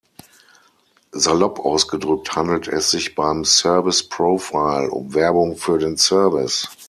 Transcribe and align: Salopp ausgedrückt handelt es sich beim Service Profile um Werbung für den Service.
Salopp 1.15 1.59
ausgedrückt 1.59 2.35
handelt 2.35 2.67
es 2.67 2.89
sich 2.89 3.13
beim 3.13 3.45
Service 3.45 4.01
Profile 4.01 4.89
um 4.89 5.13
Werbung 5.13 5.55
für 5.57 5.77
den 5.77 5.95
Service. 5.95 6.67